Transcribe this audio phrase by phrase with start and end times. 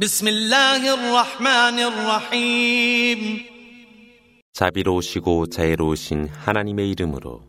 [0.00, 3.46] بسم الله الرحمن الرحيم
[4.52, 7.40] 자비로우시고 자애로우신 하나님의 이름으로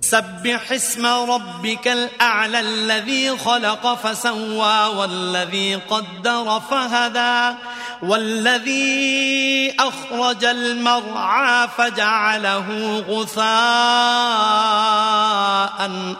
[0.00, 7.56] سبح اسم ربك الأعلى الذي خلق فسوى والذي قدر فهدى
[8.02, 13.46] والذي أخرج المرعى فجعله غثاء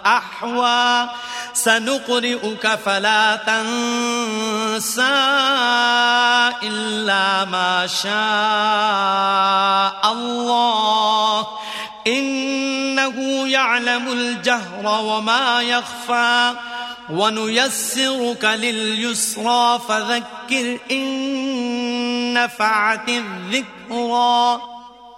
[0.07, 1.09] أحوى.
[1.55, 5.03] سنقرئك فلا تنسى
[6.63, 8.13] إلا ما شاء
[10.13, 11.47] الله.
[12.07, 16.53] إنه يعلم الجهر وما يخفى.
[17.11, 21.66] ونيسرك لليسرى فذكر إن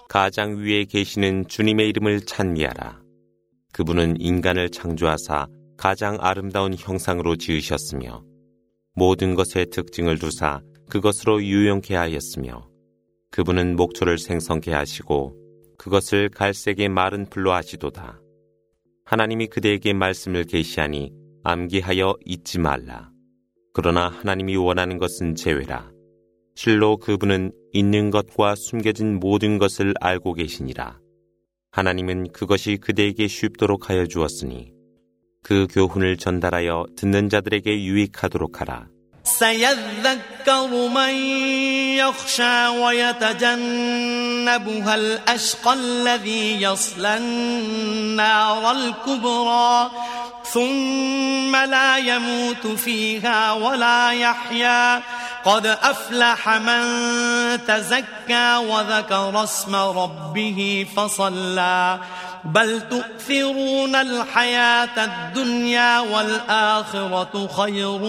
[0.08, 3.02] 가장 위에 계시는 주님의 이름을 찬미하라.
[3.72, 8.22] 그분은 인간을 창조하사 가장 아름다운 형상으로 지으셨으며
[8.94, 12.68] 모든 것의 특징을 두사 그것으로 유용케 하였으며
[13.32, 15.34] 그분은 목초를 생성케 하시고
[15.76, 18.20] 그것을 갈색의 마른 풀로 하시도다.
[19.04, 23.10] 하나님이 그대에게 말씀을 계시하니 암기하여 잊지 말라.
[23.74, 25.97] 그러나 하나님이 원하는 것은 제외라.
[26.57, 30.99] 실로 그분은 있는 것과 숨겨진 모든 것을 알고 계시니라.
[31.71, 34.71] 하나님은 그것이 그대에게 쉽도록 하여 주었으니
[35.41, 38.87] 그 교훈을 전달하여 듣는 자들에게 유익하도록 하라.
[39.23, 41.13] سيذكر من
[41.95, 44.15] يخشى ويتجنبها
[44.95, 49.91] الأشقى الذي يصلى النار الكبرى
[50.43, 55.01] ثم لا يموت فيها ولا يحيا
[55.45, 56.83] قد أفلح من
[57.67, 61.99] تزكى وذكر اسم ربه فصلى
[62.43, 68.01] بل تؤثرون الحياة الدنيا والآخرة خير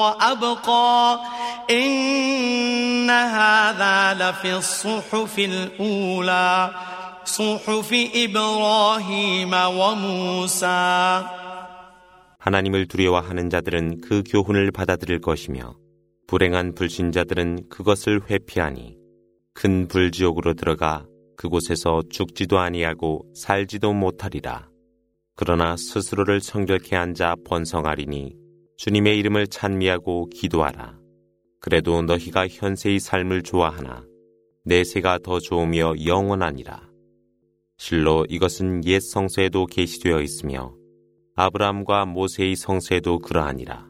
[0.00, 1.20] وأبقى
[1.70, 6.70] إن هذا لفي الصحف الأولى
[7.24, 11.22] صحف إبراهيم وموسى
[12.38, 15.74] 하나님을 두려워하는 자들은 그 교훈을 받아들일 것이며
[16.27, 18.97] 불행한 불신자들은 그것을 회피하니
[19.53, 21.07] 큰 불지옥으로 들어가
[21.37, 24.69] 그곳에서 죽지도 아니하고 살지도 못하리라.
[25.37, 28.35] 그러나 스스로를 성결케 한 자 번성하리니
[28.75, 30.99] 주님의 이름을 찬미하고 기도하라.
[31.61, 34.05] 그래도 너희가 현세의 삶을 좋아하나
[34.65, 36.89] 내세가 더 좋으며 영원하니라.
[37.77, 40.75] 실로 이것은 옛 성서에도 게시되어 있으며
[41.35, 43.86] 아브라함과 모세의 성서에도 그러하니라.